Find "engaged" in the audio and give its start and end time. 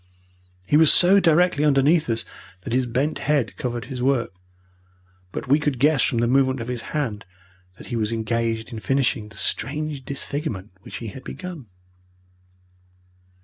8.11-8.73